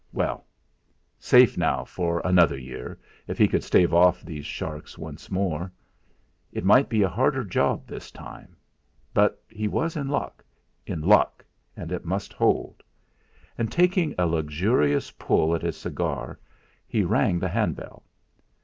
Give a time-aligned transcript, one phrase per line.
[0.13, 0.47] Well!
[1.19, 5.71] Safe now for another year if he could stave off these sharks once more.
[6.51, 8.55] It might be a harder job this time,
[9.13, 10.43] but he was in luck
[10.87, 11.45] in luck,
[11.77, 12.81] and it must hold.
[13.59, 16.39] And taking a luxurious pull at his cigar,
[16.87, 18.01] he rang the handbell.